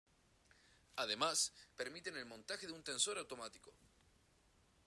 Además 0.95 1.53
permiten 1.75 2.17
el 2.17 2.25
montaje 2.25 2.65
de 2.65 2.73
un 2.73 2.81
tensor 2.83 3.19
automático. 3.19 3.71